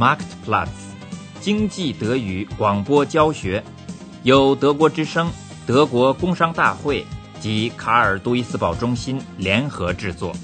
[0.00, 0.70] Marktplatz
[1.42, 3.62] 经济德语广播教学，
[4.22, 5.30] 由德国之声、
[5.66, 7.04] 德国工商大会
[7.38, 10.34] 及卡尔杜伊斯堡中心联合制作。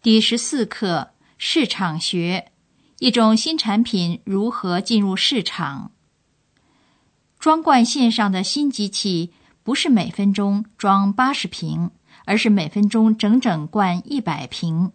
[0.00, 2.50] 第十四课：市场学，
[3.00, 5.92] 一种新产品如何进入市场。
[7.38, 9.32] 装罐线上的新机器
[9.62, 11.90] 不是每分钟装八十瓶，
[12.24, 14.92] 而是每分钟整整灌一百瓶。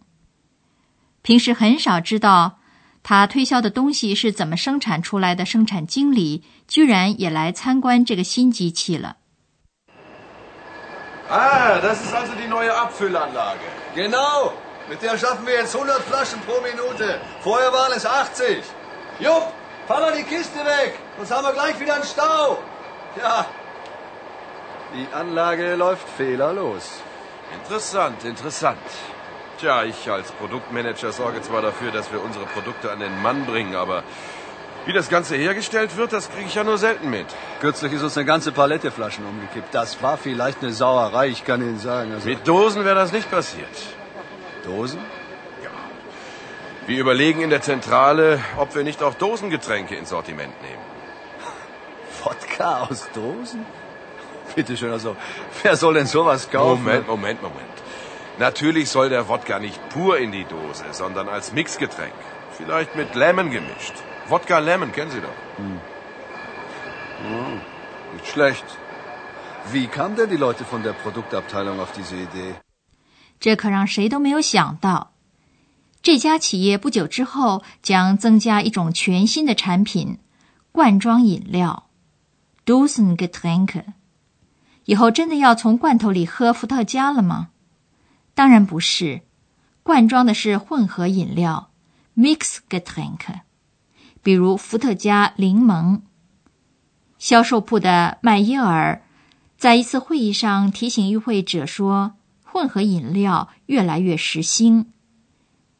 [1.21, 2.59] 平时很少知道
[3.03, 9.17] 他推销的东西是怎么生产出来的，生产经理居然也来参观这个新机器了。
[11.29, 13.67] Ah, das ist also die neue Abfüllanlage.
[13.95, 14.53] Genau.
[14.89, 17.19] Mit der schaffen wir jetzt 100 Flaschen pro Minute.
[17.41, 18.63] Vorher waren es 80.
[19.19, 19.51] Jupp,
[19.85, 22.59] fahr mal die Kiste weg, sonst haben wir gleich wieder einen Stau.
[23.21, 23.45] Ja,
[24.93, 27.01] die Anlage läuft fehlerlos.
[27.53, 28.79] Interessant, interessant.
[29.59, 33.75] Tja, ich als Produktmanager sorge zwar dafür, dass wir unsere Produkte an den Mann bringen,
[33.75, 34.03] aber
[34.85, 37.25] wie das Ganze hergestellt wird, das kriege ich ja nur selten mit.
[37.59, 39.73] Kürzlich ist uns eine ganze Palette Flaschen umgekippt.
[39.73, 42.13] Das war vielleicht eine Sauerei, ich kann Ihnen sagen.
[42.13, 43.67] Also Mit Dosen wäre das nicht passiert.
[44.63, 44.99] Dosen?
[46.85, 50.81] Wir überlegen in der Zentrale, ob wir nicht auch Dosengetränke ins Sortiment nehmen.
[52.23, 53.65] Wodka aus Dosen?
[54.54, 55.16] Bitte schön, also
[55.62, 56.84] wer soll denn sowas kaufen?
[56.84, 57.76] Moment, Moment, Moment.
[58.38, 62.12] Natürlich soll der Wodka nicht pur in die Dose, sondern als Mixgetränk.
[62.50, 63.94] Vielleicht mit Lemon gemischt.
[64.28, 65.38] Wodka Lemon, kennen Sie doch.
[68.14, 68.64] Nicht schlecht.
[69.70, 72.54] Wie kamen denn die Leute von der Produktabteilung auf diese Idee?
[73.40, 75.12] 这可让谁都没有想到，
[76.02, 80.18] 这家企业不久之后将增加一种全新的产品——
[80.72, 81.88] 罐装饮料
[82.64, 83.84] （Dosengetränke）。
[84.87, 87.49] 以后真的要从罐头里喝伏特加了吗？
[88.33, 89.21] 当然不是，
[89.83, 91.71] 罐装的是混合饮料
[92.15, 93.41] （mix getränk），
[94.23, 96.01] 比如伏特加柠檬。
[97.17, 99.03] 销售部的麦耶尔
[99.57, 102.13] 在一次会议上提醒与会者说。
[102.49, 104.91] 混合饮料越来越时兴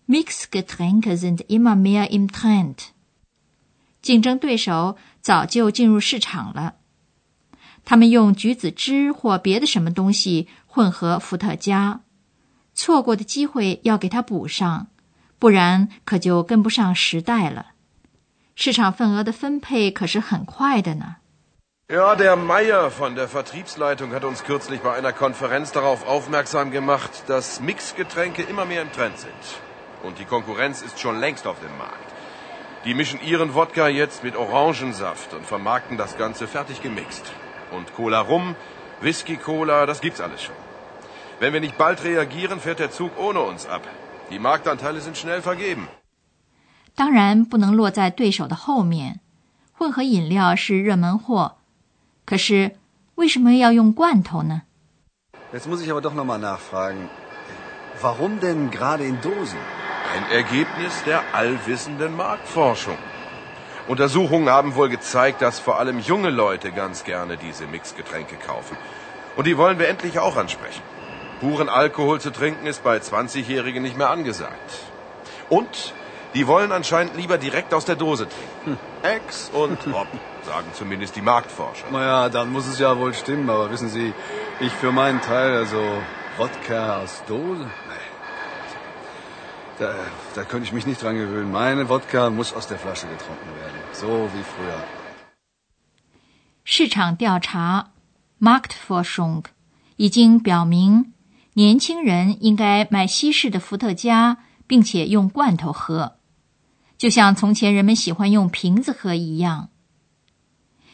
[0.08, 2.76] ，Mixgetränke sind immer mehr im Trend。
[4.00, 6.76] 竞争对手早就进入市场了，
[7.90, 12.02] 他们用橘子汁或别的什么东西混合伏特加，
[12.74, 14.88] 错过的机会要给它补上，
[15.40, 17.68] 不然可就跟不上时代了。
[18.56, 21.16] 市场份额的分配可是很快的呢。
[21.88, 27.62] Ja, der Meier von der Vertriebsleitung hat uns kürzlich bei einer Konferenz darauf aufmerksam gemacht, dass
[27.62, 29.32] Mixgetränke immer mehr im Trend sind.
[30.04, 32.12] Und die Konkurrenz ist schon längst auf dem Markt.
[32.84, 37.24] Die mischen ihren Wodka jetzt mit Orangensaft und vermarkten das Ganze fertig gemixt.
[37.71, 38.55] Und Cola Rum,
[39.01, 40.55] Whisky Cola, das gibt's alles schon.
[41.41, 43.83] Wenn wir nicht bald reagieren, fährt der Zug ohne uns ab.
[44.31, 45.89] Die Marktanteile sind schnell vergeben.
[46.95, 49.21] 当然不能落在对手的后面。
[49.73, 51.57] 混合饮料是热门货。
[52.25, 52.77] 可是，
[53.17, 54.63] 为什么要用罐头呢？
[55.53, 57.09] Jetzt muss ich aber doch nochmal nachfragen.
[58.01, 59.59] Warum denn gerade in Dosen?
[60.15, 62.97] Ein Ergebnis der allwissenden Marktforschung.
[63.88, 68.76] Untersuchungen haben wohl gezeigt, dass vor allem junge Leute ganz gerne diese Mixgetränke kaufen.
[69.36, 70.82] Und die wollen wir endlich auch ansprechen.
[71.40, 74.72] Puren Alkohol zu trinken ist bei 20-Jährigen nicht mehr angesagt.
[75.50, 75.94] Und
[76.34, 78.80] die wollen anscheinend lieber direkt aus der Dose trinken.
[79.04, 80.08] Ex und Hop
[80.46, 81.86] sagen zumindest die Marktforscher.
[81.92, 84.14] Naja, dann muss es ja wohl stimmen, aber wissen Sie,
[84.60, 85.82] ich für meinen Teil, also
[86.38, 87.64] Wodka aus Dose?
[87.64, 88.17] Nee.
[89.80, 89.94] Da,
[90.34, 91.52] da könnte ich mich nicht dran gewöhnen.
[91.52, 93.78] Meine Wodka muss aus der Flasche getrunken werden.
[93.94, 94.80] So wie früher.
[96.64, 97.92] 市场调查
[98.40, 99.44] （Marktforschung）
[99.98, 101.14] 已经表明，
[101.54, 106.18] 年轻人应该买西式的伏特加，并且用罐头喝，
[106.98, 109.70] 就像从前人们喜欢用瓶子喝一样。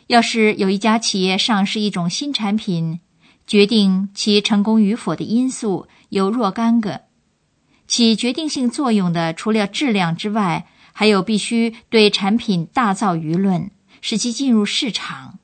[0.07, 2.99] 要是有一家企业上市一种新产品，
[3.47, 7.03] 决定其成功与否的因素有若干个，
[7.87, 13.71] 起决定性作用的除了质量之外，还有必须对产品大造舆论，
[14.01, 15.39] 使其进入市场。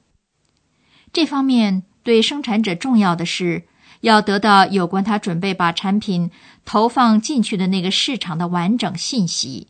[1.11, 3.67] 这方面对生产者重要的是
[4.01, 6.31] 要得到有关他准备把产品
[6.65, 9.67] 投放进去的那个市场的完整信息。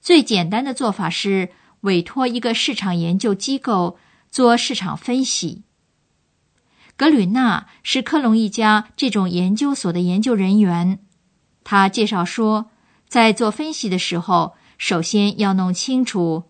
[0.00, 1.50] 最简单的做法是。
[1.82, 3.96] 委托一个市场研究机构
[4.28, 5.62] 做市场分析。
[6.96, 10.98] 格吕纳是科隆一家这种研究所的研究人员。
[11.68, 12.70] 他介绍说，
[13.08, 16.44] 在做分析的时候，首先要弄清楚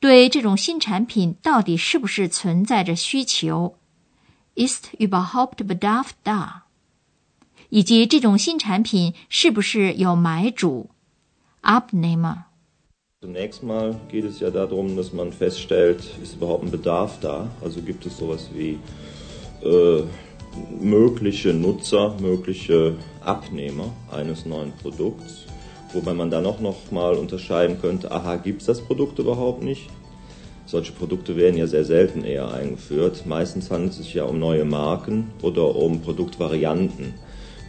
[0.00, 3.76] 对这种新产品到底是不是存在着需求。
[4.56, 6.62] ist überhaupt Bedarf da？
[7.68, 10.90] 以及这种新产品是不是有买主
[11.62, 17.46] Abnehmer？Zunächst mal geht es ja darum, dass man feststellt, ist überhaupt ein Bedarf da?
[17.62, 18.80] Also gibt es sowas wie
[19.62, 20.02] äh,
[20.79, 25.45] mögliche Nutzer, mögliche Abnehmer eines neuen Produkts,
[25.93, 29.89] wobei man dann auch noch mal unterscheiden könnte, aha, gibt es das Produkt überhaupt nicht?
[30.65, 33.25] Solche Produkte werden ja sehr selten eher eingeführt.
[33.25, 37.13] Meistens handelt es sich ja um neue Marken oder um Produktvarianten.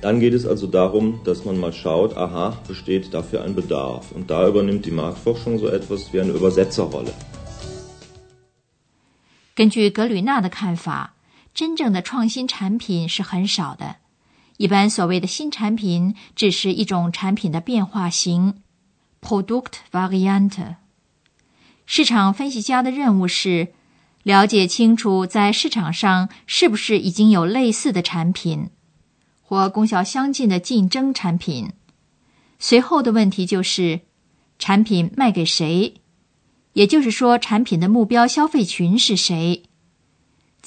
[0.02, 4.12] Dann geht es also darum, dass man mal schaut, aha, besteht dafür ein Bedarf.
[4.12, 7.12] Und da übernimmt die Marktforschung so etwas wie eine Übersetzerrolle.
[9.54, 11.12] 根据格吕纳的看法，
[11.57, 13.95] 真正的创新产品是很少的。
[14.57, 18.61] 一般所谓的新产品，只是一种产品的变化型
[19.19, 20.75] （Product variant）。
[21.87, 23.69] 市场分析家的任务是
[24.21, 28.69] 了解清楚在市场上是不是已经有类似的产品。
[29.41, 31.71] 或功效相近的竞争产品。
[32.59, 34.01] 随后的问题就是，
[34.59, 35.95] 产品卖给谁？
[36.73, 39.63] 也就是说，产品的目标消费群是谁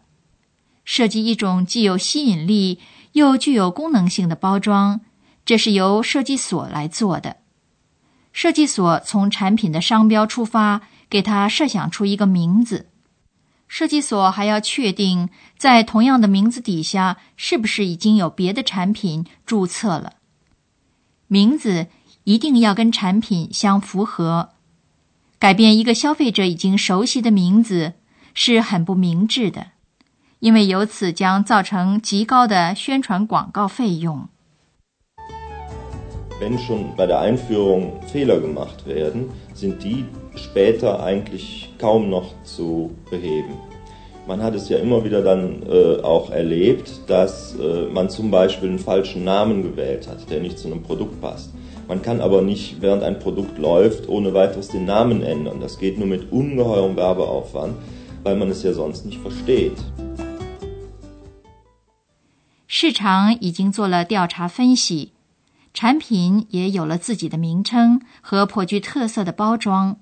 [0.87, 2.81] 设计一种既有吸引力
[3.13, 5.03] 又具有功能性的包装。
[5.45, 7.37] 这是由设计所来做的。
[8.33, 10.81] 设计所从产品的商标出发，
[11.11, 12.89] 给它设想出一个名字。
[13.67, 20.15] 设计所还要确定，在同样的名字底下是不是已经有别的产品注册了。
[21.27, 21.87] 名字
[22.25, 24.51] 一定要跟产品相符合。
[25.39, 27.95] 改变一个消费者已经熟悉的名字
[28.33, 29.69] 是很不明智的，
[30.39, 34.29] 因为由此将造成极高的宣传广告费用。
[36.41, 40.05] wenn schon bei der Einführung Fehler gemacht werden, sind die
[40.36, 43.54] später eigentlich kaum noch zu beheben.
[44.28, 48.70] Man hat es ja immer wieder dann äh, auch erlebt, dass äh, man zum Beispiel
[48.70, 51.52] einen falschen Namen gewählt hat, der nicht zu einem Produkt passt.
[51.88, 55.60] Man kann aber nicht, während ein Produkt läuft, ohne weiteres den Namen ändern.
[55.60, 57.74] Das geht nur mit ungeheurem Werbeaufwand,
[58.24, 59.74] weil man es ja sonst nicht versteht.
[62.68, 65.14] 市场已经做了调查分析，
[65.74, 69.98] 产品也有了自己的名称和颇具特色的包装。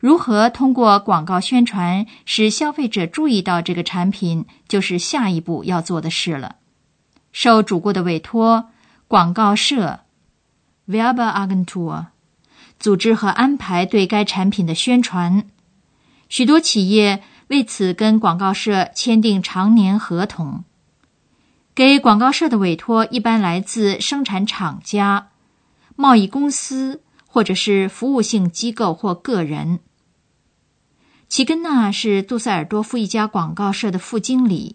[0.00, 6.56] 如何通过广告宣传使消费者注意到这个产品，就是下一步要做的事了。
[7.32, 8.70] 受主顾的委托，
[9.06, 10.00] 广告社
[10.88, 12.06] （Werbeagentur）
[12.78, 15.44] 组织和安排对该产品的宣传。
[16.30, 20.64] 许多企业为此跟广告社签订长年合同。
[21.74, 25.28] 给广告社的委托一般来自生产厂家、
[25.94, 29.80] 贸易公司或者是服务性机构或个人。
[31.30, 34.74] 齐根纳是杜塞尔多夫一家广告社的副经理。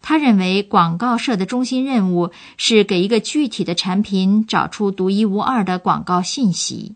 [0.00, 6.94] 他认为，广告社的中心任务是给一个具体的产品找出独一无二的广告信息。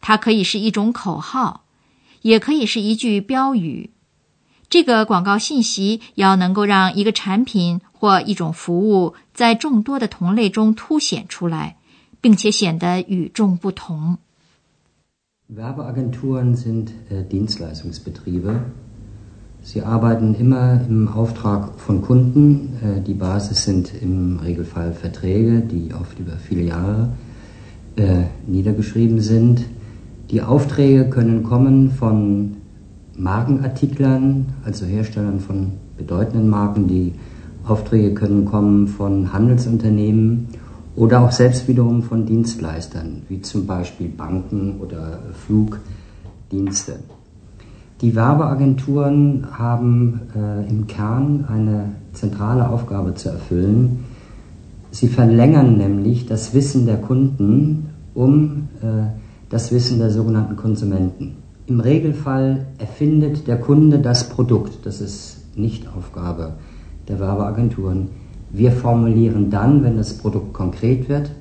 [0.00, 1.64] 它可以是一种口号，
[2.22, 3.92] 也可以是一句标语。
[4.68, 11.76] 这个广告信息要能够让一个产品或一种服务在众多的同类中凸显出来，
[12.20, 14.18] 并且显得与众不同。
[15.50, 16.92] Werbeagenturen sind
[17.32, 18.64] Dienstleistungsbetriebe.
[19.62, 22.74] Sie arbeiten immer im Auftrag von Kunden.
[23.06, 27.08] Die Basis sind im Regelfall Verträge, die oft über viele Jahre
[28.46, 29.64] niedergeschrieben sind.
[30.30, 32.58] Die Aufträge können kommen von
[33.16, 36.88] Markenartiklern, also Herstellern von bedeutenden Marken.
[36.88, 37.14] Die
[37.66, 40.48] Aufträge können kommen von Handelsunternehmen
[40.98, 46.98] oder auch selbst wiederum von Dienstleistern, wie zum Beispiel Banken oder Flugdienste.
[48.00, 54.04] Die Werbeagenturen haben äh, im Kern eine zentrale Aufgabe zu erfüllen.
[54.90, 59.06] Sie verlängern nämlich das Wissen der Kunden um äh,
[59.50, 61.36] das Wissen der sogenannten Konsumenten.
[61.66, 64.84] Im Regelfall erfindet der Kunde das Produkt.
[64.84, 66.54] Das ist nicht Aufgabe
[67.06, 68.08] der Werbeagenturen.
[68.51, 71.31] Wir formulieren dann, wenn das Produkt konkret wird,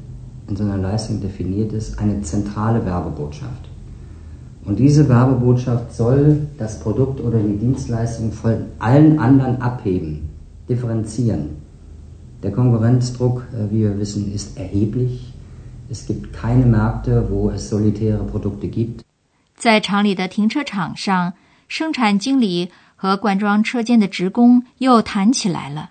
[0.49, 3.68] in seiner Leistung definiert ist, eine zentrale Werbebotschaft.
[4.64, 10.30] Und diese Werbebotschaft soll das Produkt oder die Dienstleistung von allen anderen abheben,
[10.68, 11.56] differenzieren.
[12.42, 15.32] Der Konkurrenzdruck, äh, wie wir wissen, ist erheblich.
[15.90, 19.04] Es gibt keine Märkte, wo es solitäre Produkte gibt.
[19.56, 21.34] 在厂里的停车场上，
[21.68, 25.90] 生产经理和灌装车间的职工又谈起来了。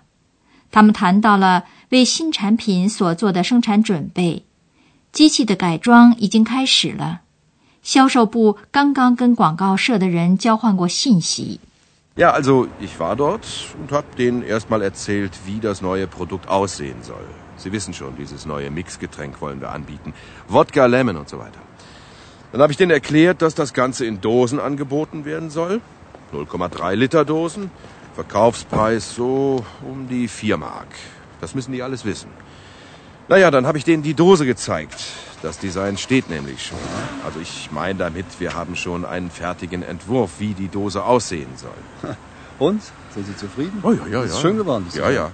[0.77, 4.43] 他们谈到了为新产品所做的生产准备，
[5.11, 7.21] 机器的改装已经开始了。
[7.81, 11.59] 销售部刚刚跟广告社的人交换过信息。
[12.15, 13.41] Ja, also ich war dort
[13.81, 17.25] und habe denen erstmal erzählt, wie das neue Produkt aussehen soll.
[17.57, 20.13] Sie wissen schon, dieses neue Mixgetränk wollen wir anbieten.
[20.47, 21.59] Wodka, Lemon und so weiter.
[22.51, 25.81] Dann habe ich denen erklärt, dass das Ganze in Dosen angeboten werden soll.
[26.33, 27.71] 0,3 Liter Dosen.
[28.16, 30.88] Verkaufspreis so um die 4 Mark.
[31.40, 32.30] Das müssen die alles wissen.
[33.28, 34.98] Naja, dann habe ich denen die Dose gezeigt.
[35.42, 36.78] Das Design steht nämlich schon.
[37.24, 42.16] Also ich meine damit, wir haben schon einen fertigen Entwurf, wie die Dose aussehen soll.
[42.58, 42.82] Und?
[43.14, 43.80] Sind Sie zufrieden?
[43.82, 44.24] Oh ja, ja, ja.
[44.24, 44.86] Ist schön geworden.
[44.94, 45.32] Ja, ja.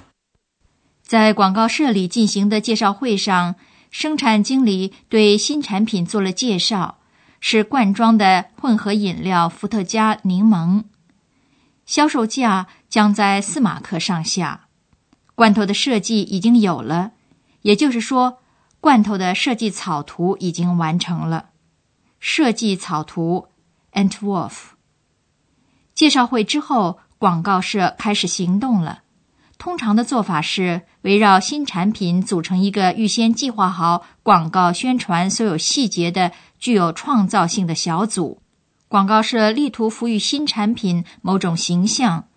[1.02, 3.54] 在广告社里进行的介绍会上，
[3.90, 6.98] 生产经理对新产品做了介绍，
[7.40, 10.84] 是罐装的混合饮料伏特加柠檬，
[11.85, 14.67] 销售价将在四马克上下。
[15.35, 17.13] 罐头的设计已经有了，
[17.63, 18.37] 也就是说，
[18.79, 21.49] 罐头的设计草图已经完成了。
[22.19, 23.47] 设计草图
[23.93, 24.51] Entwurf。
[25.95, 28.99] 介绍会之后，广告社开始行动了。
[29.57, 38.42] 通常的做法是围绕新产品组成一个预先计划好广告宣传所有细节的具有创造性的小组。
[38.93, 42.27] 广告社力图赋予新产品某种形象，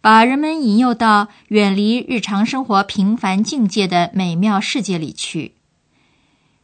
[0.00, 5.54] 把人们引诱到远离日常生活平凡境界的美妙世界里去。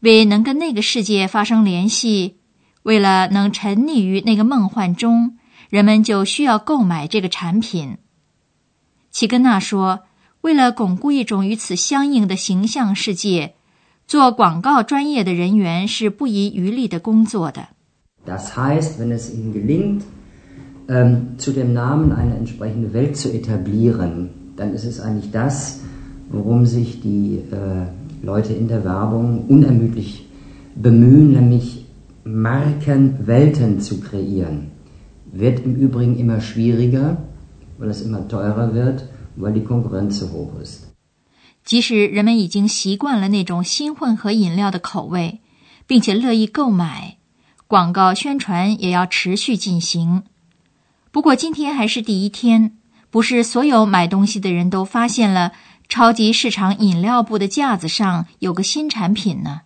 [0.00, 2.38] 为能跟那个世界发生联系，
[2.82, 5.38] 为了能沉溺于那个梦幻中，
[5.70, 7.98] 人们就需要购买这个产品。
[9.12, 10.00] 齐根纳说
[10.42, 13.54] ：“为了巩固一种与此相应的形象世界，
[14.08, 17.68] 做广告专业的人员是不遗余力的工作的。”
[18.27, 20.03] Das heißt, wenn es ihnen gelingt,
[20.87, 25.81] ähm, zu dem Namen eine entsprechende Welt zu etablieren, dann ist es eigentlich das,
[26.29, 27.87] worum sich die äh,
[28.25, 30.25] Leute in der Werbung unermüdlich
[30.75, 31.85] bemühen, nämlich
[32.23, 34.71] Markenwelten zu kreieren.
[35.31, 37.17] Wird im Übrigen immer schwieriger,
[37.77, 40.87] weil es immer teurer wird, weil die Konkurrenz so hoch ist.
[41.65, 45.39] 即使人们已经习惯了那种新混合饮料的口味，
[45.87, 47.17] 并且乐意购买，
[47.68, 50.22] 广告宣传也要持续进行。
[51.12, 52.78] 不过今天还是第一天，
[53.10, 55.52] 不是所有买东西的人都发现了
[55.86, 59.60] 超级市场饮料部的架子上有个新产品呢。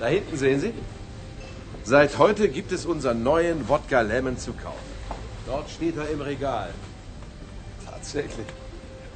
[0.00, 0.72] Da hinten sehen Sie.
[1.84, 4.88] Seit heute gibt es unseren neuen Wodka Lemon zu kaufen.
[5.46, 6.70] Dort steht er im Regal.
[7.84, 8.46] Tatsächlich.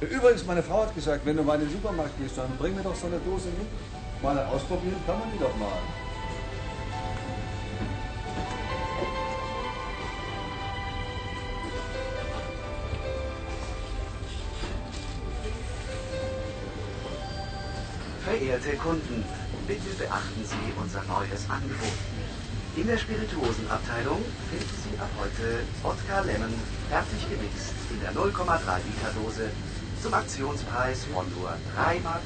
[0.01, 2.81] Übrigens, meine Frau hat gesagt, wenn du mal in den Supermarkt gehst, dann bring mir
[2.81, 3.67] doch so eine Dose mit.
[4.23, 5.67] Mal ausprobieren kann man die doch mal.
[18.25, 19.23] Verehrte Kunden,
[19.67, 21.77] bitte beachten Sie unser neues Angebot.
[22.75, 26.53] In der Spirituosenabteilung finden Sie ab heute Wodka Lemon
[26.89, 29.51] fertig gemixt in der 0,3 Liter Dose
[30.01, 32.21] zum Aktionspreis von nur 3,49 Mark.